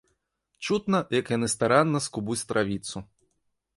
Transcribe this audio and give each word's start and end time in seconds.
Чутна, 0.67 1.01
як 1.19 1.29
яны 1.37 1.47
старанна 1.55 2.03
скубуць 2.09 2.41
травіцу. 2.53 2.97